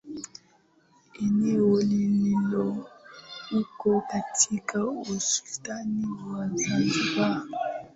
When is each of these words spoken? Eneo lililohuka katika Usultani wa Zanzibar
Eneo 1.13 1.81
lililohuka 1.81 4.01
katika 4.07 4.83
Usultani 4.85 6.05
wa 6.35 6.49
Zanzibar 6.53 7.43